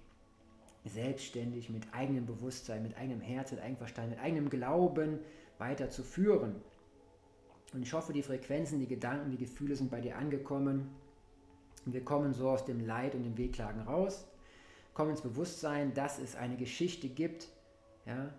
selbstständig 0.86 1.70
mit 1.70 1.84
eigenem 1.94 2.26
Bewusstsein, 2.26 2.84
mit 2.84 2.98
eigenem 2.98 3.22
Herz, 3.22 3.52
mit 3.52 3.62
eigenem 3.62 3.78
Verstand, 3.78 4.10
mit 4.10 4.20
eigenem 4.20 4.50
Glauben 4.50 5.20
weiterzuführen. 5.58 6.56
Und 7.74 7.82
ich 7.82 7.94
hoffe, 7.94 8.14
die 8.14 8.24
Frequenzen, 8.24 8.80
die 8.80 8.88
Gedanken, 8.88 9.32
die 9.32 9.38
Gefühle 9.38 9.76
sind 9.76 9.92
bei 9.92 10.02
dir 10.02 10.18
angekommen. 10.18 10.90
Wir 11.86 12.04
kommen 12.04 12.34
so 12.34 12.50
aus 12.50 12.66
dem 12.66 12.86
Leid 12.86 13.16
und 13.16 13.24
dem 13.24 13.38
Wehklagen 13.38 13.82
raus, 13.82 14.28
kommen 14.94 15.12
ins 15.12 15.22
Bewusstsein, 15.22 15.94
dass 15.94 16.20
es 16.20 16.36
eine 16.36 16.58
Geschichte 16.58 17.10
gibt, 17.10 17.50
ja, 18.06 18.34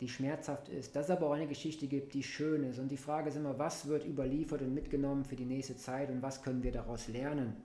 die 0.00 0.08
schmerzhaft 0.08 0.68
ist, 0.68 0.96
dass 0.96 1.06
es 1.06 1.10
aber 1.10 1.28
auch 1.28 1.34
eine 1.34 1.46
Geschichte 1.46 1.86
gibt, 1.86 2.14
die 2.14 2.22
schön 2.22 2.64
ist. 2.64 2.78
Und 2.78 2.88
die 2.90 2.96
Frage 2.96 3.28
ist 3.28 3.36
immer, 3.36 3.58
was 3.58 3.86
wird 3.86 4.04
überliefert 4.04 4.62
und 4.62 4.74
mitgenommen 4.74 5.24
für 5.24 5.36
die 5.36 5.44
nächste 5.44 5.76
Zeit 5.76 6.10
und 6.10 6.22
was 6.22 6.42
können 6.42 6.62
wir 6.62 6.72
daraus 6.72 7.08
lernen? 7.08 7.56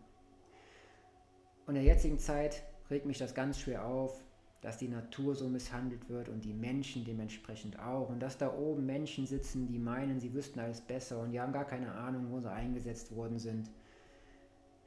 Und 1.66 1.76
in 1.76 1.84
der 1.84 1.94
jetzigen 1.94 2.20
Zeit 2.20 2.64
regt 2.90 3.06
mich 3.06 3.18
das 3.18 3.34
ganz 3.34 3.60
schwer 3.60 3.86
auf, 3.86 4.24
dass 4.62 4.78
die 4.78 4.88
Natur 4.88 5.36
so 5.36 5.48
misshandelt 5.48 6.10
wird 6.10 6.30
und 6.30 6.44
die 6.44 6.54
Menschen 6.54 7.06
dementsprechend 7.06 7.80
auch. 7.80 8.10
Und 8.10 8.20
dass 8.20 8.38
da 8.38 8.54
oben 8.54 8.86
Menschen 8.86 9.26
sitzen, 9.26 9.68
die 9.68 9.80
meinen, 9.80 10.20
sie 10.20 10.34
wüssten 10.34 10.60
alles 10.60 10.82
besser 10.82 11.20
und 11.20 11.32
die 11.32 11.40
haben 11.40 11.54
gar 11.54 11.66
keine 11.66 11.94
Ahnung, 11.94 12.28
wo 12.30 12.40
sie 12.40 12.52
eingesetzt 12.52 13.16
worden 13.16 13.40
sind. 13.40 13.70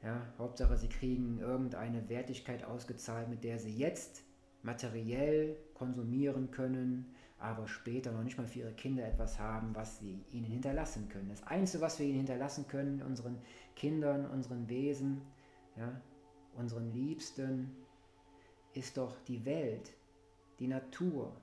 Ja, 0.03 0.21
Hauptsache, 0.37 0.77
sie 0.77 0.89
kriegen 0.89 1.39
irgendeine 1.39 2.07
Wertigkeit 2.09 2.63
ausgezahlt, 2.63 3.29
mit 3.29 3.43
der 3.43 3.57
sie 3.57 3.73
jetzt 3.73 4.23
materiell 4.61 5.55
konsumieren 5.73 6.51
können, 6.51 7.15
aber 7.43 7.67
später 7.67 8.13
noch 8.13 8.23
nicht 8.23 8.37
mal 8.37 8.47
für 8.47 8.59
ihre 8.59 8.71
Kinder 8.71 9.05
etwas 9.05 9.37
haben, 9.37 9.75
was 9.75 9.99
sie 9.99 10.23
ihnen 10.31 10.45
hinterlassen 10.45 11.09
können. 11.09 11.27
Das 11.27 11.43
Einzige, 11.43 11.83
was 11.83 11.99
wir 11.99 12.05
ihnen 12.05 12.19
hinterlassen 12.19 12.69
können, 12.69 13.01
unseren 13.01 13.37
Kindern, 13.75 14.25
unseren 14.25 14.69
Wesen, 14.69 15.21
ja, 15.75 16.01
unseren 16.55 16.93
Liebsten, 16.93 17.75
ist 18.73 18.95
doch 18.95 19.19
die 19.27 19.43
Welt, 19.43 19.91
die 20.59 20.67
Natur, 20.67 21.35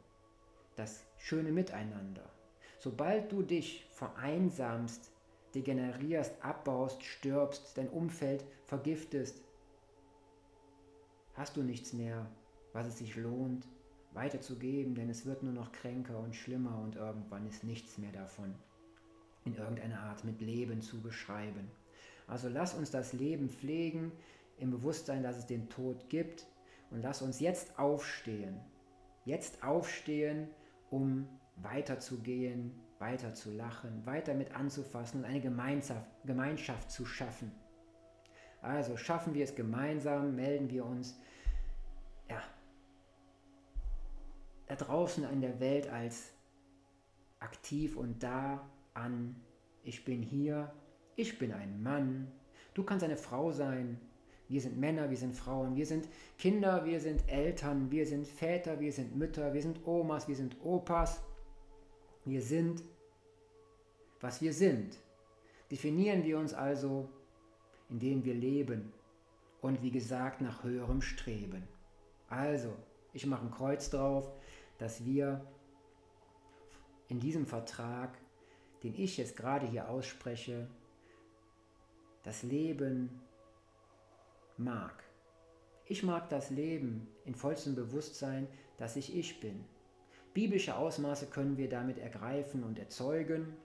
das 0.75 1.05
schöne 1.19 1.53
Miteinander. 1.53 2.25
Sobald 2.79 3.31
du 3.31 3.43
dich 3.43 3.87
vereinsamst, 3.91 5.13
degenerierst, 5.55 6.43
abbaust, 6.43 7.03
stirbst, 7.03 7.77
dein 7.77 7.91
Umfeld 7.91 8.43
vergiftest, 8.65 9.43
hast 11.35 11.59
du 11.59 11.63
nichts 11.63 11.93
mehr, 11.93 12.27
was 12.73 12.87
es 12.87 12.97
sich 12.97 13.17
lohnt, 13.17 13.69
weiterzugeben, 14.13 14.95
denn 14.95 15.09
es 15.09 15.27
wird 15.27 15.43
nur 15.43 15.53
noch 15.53 15.73
kränker 15.73 16.19
und 16.19 16.35
schlimmer 16.35 16.79
und 16.83 16.97
irgendwann 16.97 17.47
ist 17.47 17.65
nichts 17.65 17.99
mehr 17.99 18.13
davon 18.13 18.55
in 19.45 19.55
irgendeiner 19.55 20.01
Art 20.01 20.25
mit 20.25 20.41
Leben 20.41 20.83
zu 20.83 21.01
beschreiben. 21.01 21.71
Also 22.27 22.49
lass 22.49 22.75
uns 22.75 22.91
das 22.91 23.13
Leben 23.13 23.49
pflegen 23.49 24.13
im 24.59 24.71
Bewusstsein, 24.71 25.23
dass 25.23 25.37
es 25.37 25.47
den 25.47 25.69
Tod 25.69 26.09
gibt 26.09 26.47
und 26.91 27.03
lass 27.03 27.23
uns 27.23 27.41
jetzt 27.41 27.79
aufstehen. 27.79 28.61
Jetzt 29.25 29.63
aufstehen, 29.63 30.49
um 30.91 31.29
weiterzugehen, 31.57 32.73
weiter 32.99 33.35
zu 33.35 33.51
lachen, 33.51 34.05
weiter 34.05 34.35
mit 34.35 34.55
anzufassen 34.55 35.21
und 35.21 35.27
eine 35.27 35.41
Gemeinschaft, 35.41 36.07
Gemeinschaft 36.25 36.91
zu 36.91 37.07
schaffen. 37.07 37.51
Also 38.63 38.97
schaffen 38.97 39.35
wir 39.35 39.45
es 39.45 39.55
gemeinsam, 39.55 40.37
melden 40.37 40.71
wir 40.71 40.85
uns 40.85 41.19
da 44.71 44.77
draußen 44.77 45.25
in 45.25 45.41
der 45.41 45.59
Welt 45.59 45.89
als 45.89 46.33
aktiv 47.41 47.97
und 47.97 48.23
da 48.23 48.71
an. 48.95 49.35
Ich 49.83 50.05
bin 50.05 50.23
hier, 50.23 50.73
ich 51.17 51.41
bin 51.41 51.53
ein 51.53 51.83
Mann, 51.83 52.31
du 52.75 52.85
kannst 52.85 53.05
eine 53.05 53.17
Frau 53.17 53.51
sein, 53.51 54.01
wir 54.49 54.61
sind 54.61 54.79
Männer, 54.79 55.11
wir 55.11 55.17
sind 55.17 55.35
Frauen, 55.35 55.75
wir 55.75 55.87
sind 55.87 56.09
Kinder, 56.39 56.85
wir 56.85 57.01
sind 57.01 57.29
Eltern, 57.29 57.91
wir 57.91 58.07
sind 58.07 58.29
Väter, 58.29 58.79
wir 58.79 58.93
sind 58.93 59.17
Mütter, 59.17 59.53
wir 59.55 59.63
sind 59.63 59.85
Omas, 59.87 60.29
wir 60.29 60.37
sind 60.37 60.57
Opas. 60.63 61.21
Wir 62.25 62.43
sind, 62.43 62.85
was 64.21 64.41
wir 64.41 64.53
sind. 64.53 64.99
Definieren 65.71 66.23
wir 66.23 66.39
uns 66.39 66.53
also, 66.53 67.09
indem 67.89 68.25
wir 68.25 68.35
leben 68.35 68.93
und 69.63 69.83
wie 69.83 69.91
gesagt 69.91 70.41
nach 70.41 70.63
höherem 70.63 71.01
Streben. 71.01 71.67
Also, 72.29 72.73
ich 73.13 73.27
mache 73.27 73.47
ein 73.47 73.51
Kreuz 73.51 73.91
drauf, 73.91 74.31
dass 74.81 75.05
wir 75.05 75.47
in 77.09 77.21
diesem 77.21 77.47
Vertrag, 77.47 78.17
den 78.83 78.95
ich 78.95 79.19
jetzt 79.19 79.37
gerade 79.37 79.67
hier 79.67 79.91
ausspreche, 79.91 80.67
das 82.23 82.43
Leben 82.43 83.21
mag. 84.57 85.05
Ich 85.85 86.03
mag 86.03 86.31
das 86.31 86.51
Leben 86.51 87.09
in 87.27 87.35
vollstem 87.35 87.75
Bewusstsein, 87.75 88.49
dass 88.79 88.97
ich 88.97 89.15
ich 89.15 89.41
bin. 89.41 89.65
Biblische 90.33 90.77
Ausmaße 90.77 91.27
können 91.27 91.59
wir 91.59 91.69
damit 91.69 91.99
ergreifen 91.99 92.65
und 92.65 92.79
erzeugen, 92.79 93.57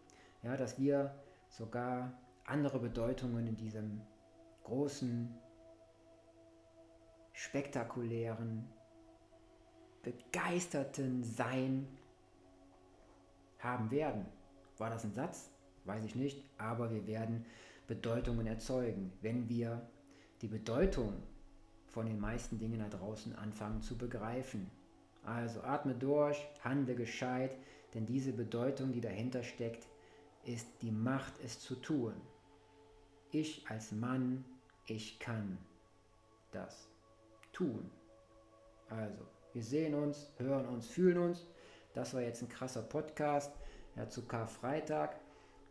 ja, 0.43 0.57
dass 0.57 0.79
wir 0.79 1.15
sogar 1.49 2.11
andere 2.45 2.79
Bedeutungen 2.79 3.47
in 3.47 3.55
diesem 3.55 4.01
großen, 4.63 5.33
spektakulären, 7.31 8.67
begeisterten 10.05 11.23
Sein 11.23 11.87
haben 13.59 13.91
werden. 13.91 14.25
War 14.77 14.89
das 14.89 15.03
ein 15.03 15.13
Satz? 15.13 15.51
Weiß 15.85 16.05
ich 16.05 16.15
nicht, 16.15 16.43
aber 16.57 16.91
wir 16.91 17.05
werden 17.07 17.45
Bedeutungen 17.87 18.47
erzeugen, 18.47 19.11
wenn 19.21 19.49
wir 19.49 19.87
die 20.41 20.47
Bedeutung 20.47 21.13
von 21.87 22.05
den 22.05 22.19
meisten 22.19 22.59
Dingen 22.59 22.79
da 22.79 22.89
draußen 22.89 23.35
anfangen 23.35 23.81
zu 23.81 23.97
begreifen. 23.97 24.69
Also 25.23 25.61
atme 25.61 25.95
durch, 25.95 26.37
handle 26.63 26.95
gescheit, 26.95 27.57
denn 27.93 28.05
diese 28.05 28.33
Bedeutung, 28.33 28.91
die 28.91 29.01
dahinter 29.01 29.43
steckt, 29.43 29.87
ist 30.43 30.67
die 30.81 30.91
Macht, 30.91 31.33
es 31.43 31.59
zu 31.59 31.75
tun. 31.75 32.13
Ich 33.31 33.65
als 33.67 33.91
Mann, 33.91 34.45
ich 34.85 35.19
kann 35.19 35.57
das 36.51 36.87
tun. 37.53 37.89
Also, 38.89 39.25
wir 39.55 39.63
sehen 39.63 39.95
uns, 39.95 40.31
hören 40.37 40.67
uns, 40.67 40.87
fühlen 40.87 41.17
uns. 41.17 41.47
Das 41.93 42.13
war 42.13 42.21
jetzt 42.21 42.43
ein 42.43 42.49
krasser 42.49 42.83
Podcast 42.83 43.51
ja, 43.95 44.07
zu 44.07 44.27
Karfreitag 44.27 45.15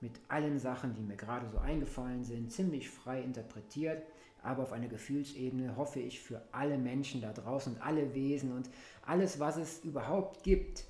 mit 0.00 0.20
allen 0.28 0.58
Sachen, 0.58 0.94
die 0.94 1.02
mir 1.02 1.16
gerade 1.16 1.48
so 1.48 1.58
eingefallen 1.58 2.24
sind, 2.24 2.50
ziemlich 2.50 2.90
frei 2.90 3.22
interpretiert 3.22 4.02
aber 4.44 4.62
auf 4.62 4.72
einer 4.72 4.88
Gefühlsebene 4.88 5.76
hoffe 5.76 6.00
ich 6.00 6.20
für 6.20 6.42
alle 6.52 6.76
Menschen 6.76 7.22
da 7.22 7.32
draußen 7.32 7.74
und 7.74 7.82
alle 7.82 8.14
Wesen 8.14 8.52
und 8.52 8.68
alles, 9.02 9.40
was 9.40 9.56
es 9.56 9.82
überhaupt 9.82 10.42
gibt, 10.42 10.84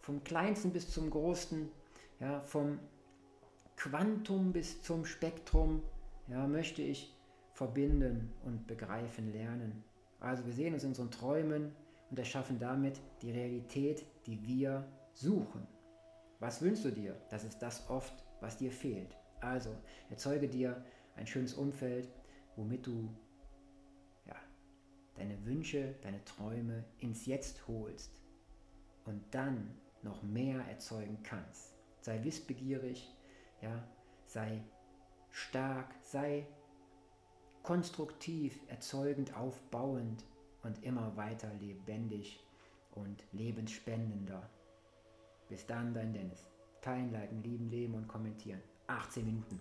vom 0.00 0.22
kleinsten 0.22 0.72
bis 0.72 0.88
zum 0.88 1.10
größten, 1.10 1.68
ja, 2.20 2.40
vom 2.40 2.78
Quantum 3.76 4.52
bis 4.52 4.82
zum 4.82 5.04
Spektrum, 5.04 5.82
ja, 6.28 6.46
möchte 6.46 6.80
ich 6.80 7.12
verbinden 7.52 8.32
und 8.44 8.68
begreifen 8.68 9.32
lernen. 9.32 9.82
Also 10.20 10.46
wir 10.46 10.52
sehen 10.52 10.72
uns 10.72 10.84
in 10.84 10.90
unseren 10.90 11.10
Träumen 11.10 11.72
und 12.12 12.18
erschaffen 12.18 12.58
damit 12.58 13.00
die 13.22 13.30
Realität, 13.30 14.04
die 14.26 14.46
wir 14.46 14.86
suchen. 15.14 15.66
Was 16.40 16.60
wünschst 16.60 16.84
du 16.84 16.90
dir? 16.90 17.16
Das 17.30 17.42
ist 17.42 17.62
das 17.62 17.88
oft, 17.88 18.12
was 18.40 18.58
dir 18.58 18.70
fehlt. 18.70 19.16
Also 19.40 19.74
erzeuge 20.10 20.46
dir 20.46 20.84
ein 21.16 21.26
schönes 21.26 21.54
Umfeld, 21.54 22.10
womit 22.54 22.86
du 22.86 23.08
ja, 24.26 24.36
deine 25.14 25.42
Wünsche, 25.46 25.94
deine 26.02 26.22
Träume 26.26 26.84
ins 26.98 27.24
Jetzt 27.24 27.66
holst 27.66 28.12
und 29.06 29.22
dann 29.30 29.74
noch 30.02 30.22
mehr 30.22 30.60
erzeugen 30.68 31.18
kannst. 31.22 31.72
Sei 32.02 32.22
wissbegierig, 32.22 33.10
ja, 33.62 33.88
sei 34.26 34.62
stark, 35.30 35.94
sei 36.02 36.46
konstruktiv, 37.62 38.60
erzeugend, 38.68 39.34
aufbauend 39.34 40.26
und 40.62 40.82
immer 40.82 41.16
weiter 41.16 41.52
lebendig 41.54 42.44
und 42.92 43.24
lebensspendender. 43.32 44.48
Bis 45.48 45.66
dann, 45.66 45.92
dein 45.94 46.12
Dennis. 46.12 46.48
Teilen, 46.80 47.12
liken, 47.12 47.42
lieben, 47.42 47.70
leben 47.70 47.94
und 47.94 48.08
kommentieren. 48.08 48.62
18 48.86 49.24
Minuten. 49.24 49.60